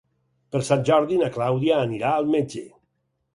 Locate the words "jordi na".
0.89-1.29